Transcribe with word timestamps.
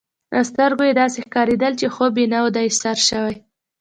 له 0.33 0.41
سترګو 0.49 0.83
يې 0.87 0.93
داسي 0.99 1.19
ښکارېدل، 1.25 1.73
چي 1.79 1.87
خوب 1.95 2.13
یې 2.21 2.25
نه 2.33 2.39
دی 2.55 2.67
سر 2.81 2.97
شوی. 3.09 3.35